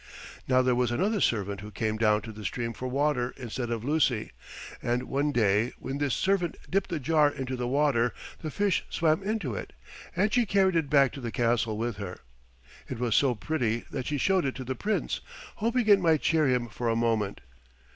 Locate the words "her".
11.97-12.17